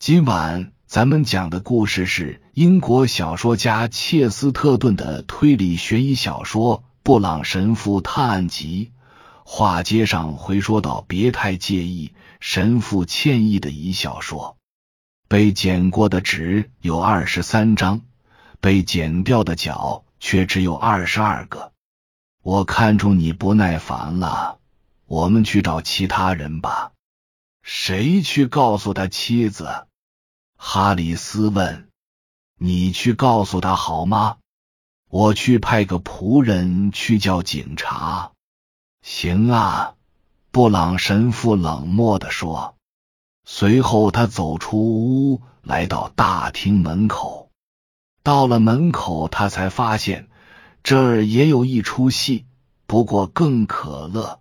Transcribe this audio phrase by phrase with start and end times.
[0.00, 8.92] 今晚咱们讲的故事是英国小说家切斯特顿的推理悬疑小说《布朗神父探案集》。
[9.44, 14.56] 话接上回说到，别太介意神父歉意的一小说。
[15.28, 18.00] 被剪过的纸有二十三张，
[18.58, 21.72] 被剪掉的角却只有二十二个。
[22.42, 24.60] 我看出你不耐烦了，
[25.04, 26.92] 我们去找其他人吧。
[27.62, 29.68] 谁去告诉他妻子？
[30.62, 31.88] 哈里斯问
[32.60, 34.36] ：“你去告诉他好吗？
[35.08, 38.32] 我去派个仆人去叫警察。”
[39.02, 39.94] 行啊，
[40.50, 42.76] 布朗神父冷漠的说。
[43.46, 47.50] 随后他走出屋，来到大厅门口。
[48.22, 50.28] 到了门口，他才发现
[50.82, 52.44] 这儿也有一出戏，
[52.86, 54.40] 不过更可乐。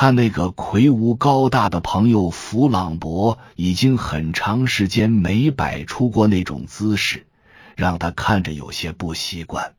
[0.00, 7.26] 他那个魁梧高大的朋友弗朗博已经很长时间没摆出过那种姿势，
[7.74, 9.74] 让他看着有些不习惯。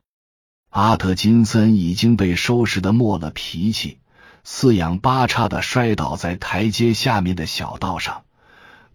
[0.68, 3.96] 阿特金森已经被收拾的没了脾气，
[4.44, 8.24] 四仰八叉的摔倒在台阶下面的小道上，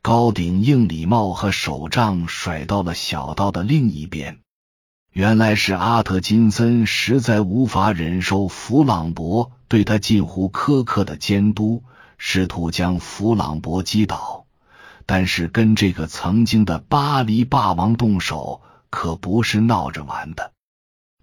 [0.03, 4.41] 高顶硬礼帽和手杖甩到了小道的另一边。
[5.11, 11.83] 原来是阿特金森实在无法忍受弗朗博对他近乎苛刻的监督，
[12.17, 14.45] 试图将弗朗博击倒。
[15.05, 20.51] 但是跟这个曾经的巴黎霸王动手可不是闹着玩的。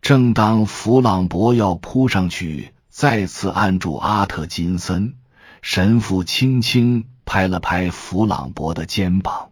[0.01, 5.15] 正当弗朗博要扑上去再次按住阿特金森，
[5.62, 9.51] 神父轻轻拍了拍弗朗博的肩膀：“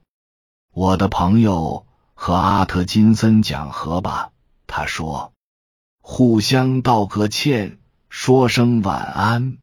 [0.72, 1.86] 我的朋友。”
[2.22, 4.32] 和阿特金森讲和吧，
[4.66, 5.32] 他说，
[6.02, 7.78] 互相道个歉，
[8.12, 9.58] 说声晚安，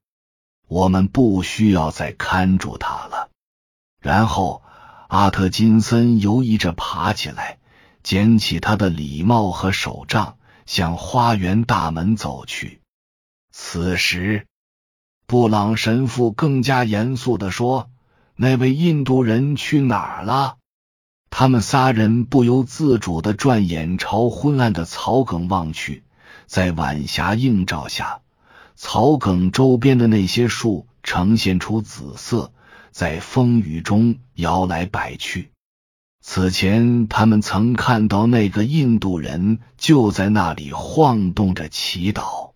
[0.70, 3.30] 我们不需要再看住他了。
[4.00, 4.64] 然后
[5.10, 7.60] 阿特金森犹疑着爬起来，
[8.04, 12.80] 捡起他的礼帽和手杖，向花园大门走去。
[13.52, 14.48] 此时，
[15.26, 17.90] 布朗神父更加严肃的说
[18.38, 20.56] ：“那位印度人去哪儿了？”
[21.30, 26.06] 他们仨人不由自主的转眼朝昏暗的草梗望去，
[26.46, 28.22] 在晚霞映照下，
[28.78, 32.54] 草梗周边的那些树呈现出紫色，
[32.92, 35.52] 在风雨中摇来摆去。
[36.22, 42.52] 此前，他们曾看到那个印度人就在那里晃动着祈祷。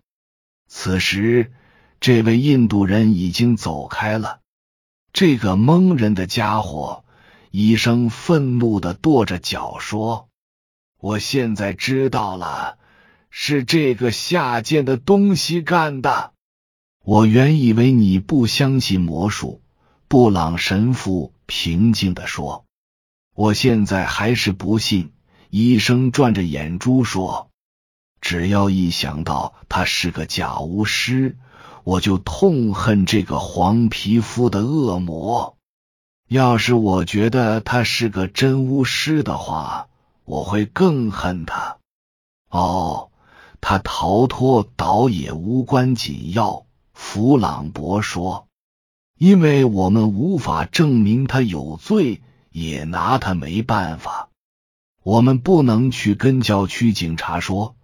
[0.68, 1.52] 此时，
[2.00, 4.40] 这位印度人已经走开了。
[5.12, 7.04] 这个蒙人的家伙。
[7.54, 10.30] 医生愤怒的跺着脚说
[10.98, 12.78] ：“我现在知道了，
[13.34, 16.32] 是这个下贱的东西干的。
[17.02, 19.60] 我原以为你不相信魔术。”
[20.06, 22.66] 布朗神父平静的说
[23.34, 25.10] ：“我现在还是不信。”
[25.48, 27.48] 医生转着眼珠说
[28.20, 31.38] ：“只要一想到他是个假巫师，
[31.84, 35.56] 我就痛恨这个黄皮肤的恶魔。”
[36.28, 39.88] 要是我觉得他是个真巫师的话，
[40.24, 41.78] 我会更恨他。
[42.50, 43.10] 哦，
[43.62, 46.66] 他逃脱倒也无关紧要。
[46.92, 48.46] 弗朗博说
[49.16, 52.20] ：“因为我们无法证明他有罪，
[52.50, 54.28] 也拿他没办法。
[55.02, 57.74] 我们不能去跟教区警察说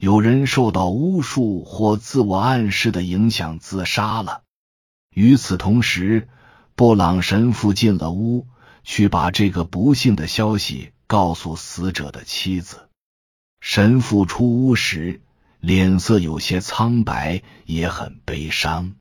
[0.00, 4.42] 有人受到巫术或自我暗示的影响自杀了。
[5.14, 6.26] 与此同时。”
[6.78, 8.46] 布朗神父进了屋，
[8.84, 12.87] 去把这个不幸的消息告诉死者的妻子。
[13.60, 15.20] 神父出屋时，
[15.60, 18.94] 脸色有些苍白，也很悲伤。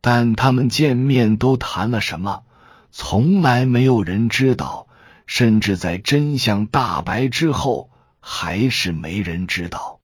[0.00, 2.44] 但他们见面都谈了什么，
[2.90, 4.86] 从来没有人知道。
[5.26, 10.00] 甚至在真相大白之后，还是没人知道。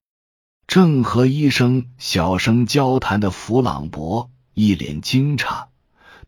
[0.69, 5.67] 正和医生小声交谈的弗朗博一脸惊诧。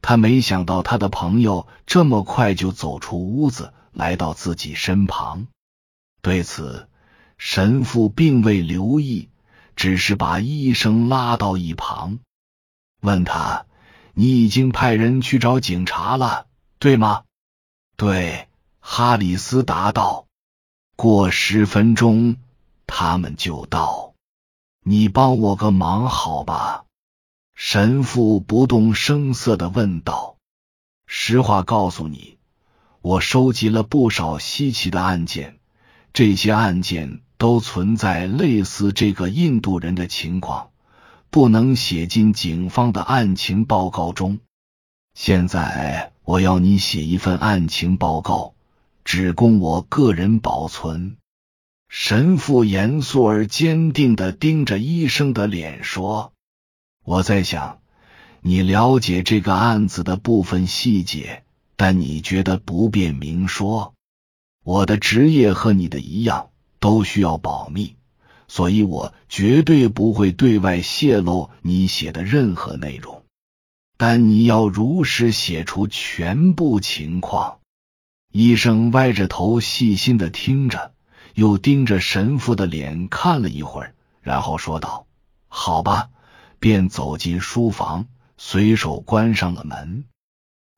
[0.03, 5.47] 他没想到他的朋友这么快就走出屋子，来到自己身旁。
[6.21, 6.88] 对此，
[7.38, 9.31] 神父并未留意，
[9.76, 12.19] 只是把医生拉到一旁，
[13.00, 13.67] 问他
[14.12, 16.46] ：“你已经派人去找警察了，
[16.79, 17.23] 对吗
[17.96, 18.49] ？”“对。”
[18.81, 20.26] 哈里斯答道。
[20.96, 22.37] “过十分钟，
[22.87, 24.14] 他们就到。
[24.82, 26.87] 你帮我个忙，好吧？”
[27.55, 30.37] 神父不动声色的问道
[31.06, 32.38] ：“实话告诉你，
[33.00, 35.58] 我收集了不少稀奇的案件，
[36.12, 40.70] 这些案件都存在类似这个印度人的情况，
[41.31, 44.40] 不能写进警方的案情报告中。
[45.14, 48.55] 现在我要你写一份案情报告，
[49.05, 51.17] 只供我个人保存。
[51.88, 56.32] 神父严肃而坚定的盯着医生的脸说
[57.02, 57.81] ：“我在想，
[58.43, 61.44] 你了解这个案子的部分细节，
[61.76, 63.94] 但你觉得不便明说。
[64.64, 66.50] 我的职业和你的一样，
[66.81, 67.97] 都需要保密，
[68.47, 73.23] 所以我绝对不会对外泄露你写的任何内容。
[73.97, 77.59] 但你要如实写出全部情况。”
[78.33, 80.93] 医生歪着头细心的听着。
[81.35, 85.07] 又盯着神父的脸看了一会儿，然后说道
[85.47, 86.09] ：“好吧。”
[86.59, 90.05] 便走进书房，随手关上了门。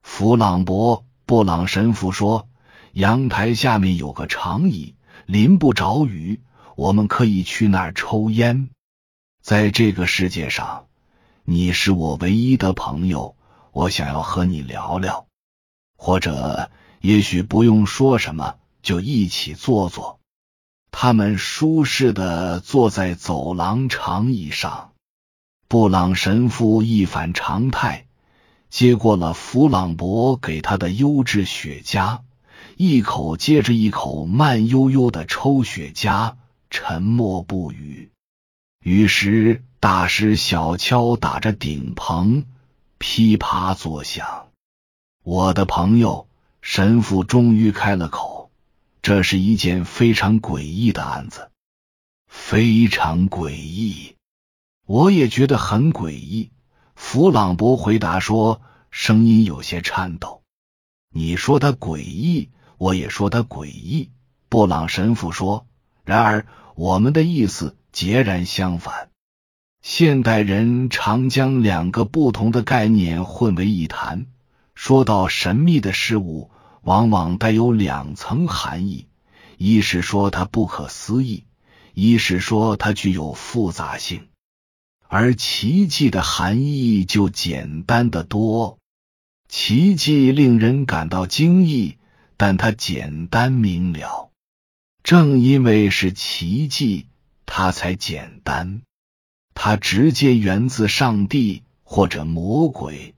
[0.03, 2.47] 弗朗博布朗神父说
[2.93, 4.93] ：“阳台下面有个长椅，
[5.31, 6.41] 淋不着雨，
[6.75, 8.67] 我们可以去那儿抽烟。
[9.41, 10.87] 在这个世界上，
[11.45, 13.37] 你是我唯一的朋友，
[13.71, 15.27] 我想要和你聊聊，
[15.95, 16.69] 或者
[16.99, 20.19] 也许不用说什么，就一起坐坐。”
[20.91, 24.91] 他们舒适的坐在走廊长椅上，
[25.69, 28.05] 布朗神父一反常态，
[28.69, 32.19] 接过了弗朗博给他的优质雪茄，
[32.83, 36.33] 一口接着一口慢悠悠的抽雪茄，
[36.71, 38.09] 沉默不语。
[38.83, 42.43] 于是大师小敲打着顶棚，
[42.97, 44.47] 噼啪作响。
[45.21, 46.27] 我的朋友
[46.63, 48.49] 神父终于开了口。
[49.03, 51.51] 这是一件非常诡异的案子，
[52.25, 54.15] 非常诡异，
[54.87, 56.49] 我也觉得很诡异。
[56.95, 60.41] 弗朗博回答说，声音有些颤抖。
[61.13, 62.49] 你说他诡异，
[62.81, 64.09] 我也说他诡异。
[64.49, 65.67] 布朗神父说，
[66.03, 69.11] 然而我们的意思截然相反。
[69.83, 74.25] 现代人常将两个不同的概念混为一谈，
[74.73, 76.49] 说到神秘的事物。
[76.81, 79.05] 往往带有两层含义：
[79.59, 81.43] 一是说它不可思议，
[81.93, 84.27] 一是说它具有复杂性。
[85.07, 88.79] 而奇迹的含义就简单的多。
[89.47, 91.97] 奇迹令人感到惊异，
[92.41, 94.31] 但它简单明了。
[95.03, 97.05] 正因为是奇迹，
[97.45, 98.81] 它才简单。
[99.53, 103.13] 它直接源自上帝或者魔鬼。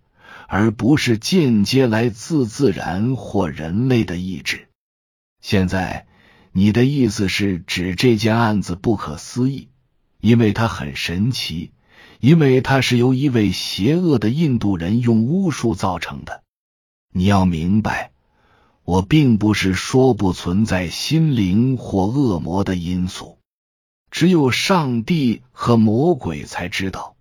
[0.55, 4.67] 而不是间接来自自然或人类的意志。
[5.41, 6.05] 现在，
[6.51, 9.69] 你的意思是指这件案子不可思议，
[10.19, 11.71] 因为它很神奇，
[12.19, 16.43] 因为它是由一位邪恶的印度人用巫术造成的。
[17.11, 18.11] 你要明白，
[18.85, 23.37] 我并不是说不存在心灵或恶魔的因素，
[24.11, 27.15] 只有上帝和魔鬼才知道。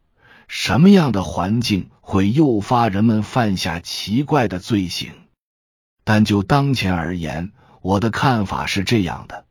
[0.49, 5.12] 什么样的环境会诱发人们犯下奇怪的罪行？
[6.05, 9.47] 但就当前而言，我的看法是这样的：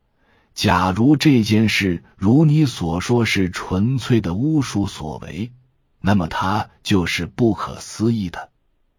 [0.54, 5.54] 假如这件事如你所说是纯粹的巫术所为，
[6.02, 8.50] 那么它就是不可思议的；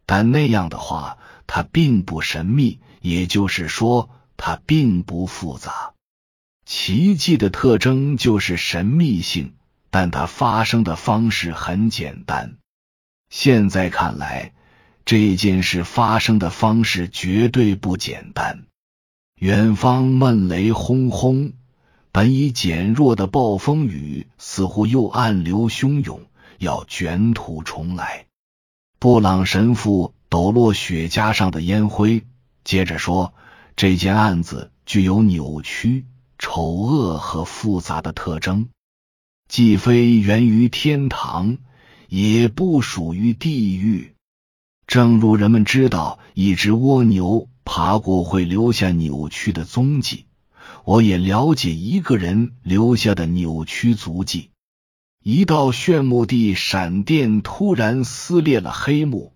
[0.06, 4.08] 但那样的话，它并不神秘，也就是说，
[4.38, 5.92] 它并不复杂。
[6.64, 9.52] 奇迹的特征就是神秘性。
[9.94, 12.56] 但它发生的方式很简单。
[13.28, 14.54] 现在看来，
[15.04, 18.64] 这件事发生的方式绝对不简单。
[19.38, 21.52] 远方闷雷轰轰，
[22.10, 26.24] 本已减弱的暴风雨似乎又暗流汹涌，
[26.56, 28.24] 要卷土重来。
[28.98, 32.24] 布朗神父抖落雪茄上的烟灰，
[32.64, 33.34] 接着说
[33.76, 36.06] ：“这件案子具有扭曲、
[36.38, 38.68] 丑恶和复杂的特征。”
[39.48, 41.58] 既非源于天堂，
[42.08, 44.14] 也不属于地狱。
[44.86, 50.26] 正如人们知道一只蜗牛爬过会留下扭曲的踪迹，
[50.84, 54.50] 我也了解一个人留下的扭曲足迹。
[55.22, 59.34] 一道炫目的闪电突然撕裂了黑幕，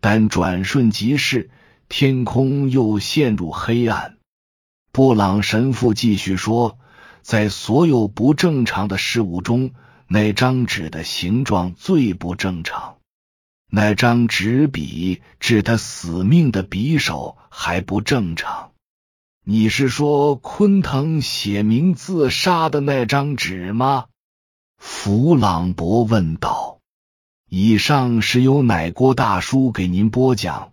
[0.00, 1.50] 但转瞬即逝，
[1.90, 4.16] 天空又陷入黑暗。
[4.92, 6.78] 布朗神父继续说。
[7.22, 9.72] 在所有不正常的事物中，
[10.08, 12.96] 那张纸的形状最不正常。
[13.70, 18.72] 那张纸笔指他死命的匕首还不正常。
[19.44, 24.06] 你是说昆腾写明自杀的那张纸吗？
[24.78, 26.78] 弗朗博问道。
[27.50, 30.72] 以上是由奶锅大叔给您播讲，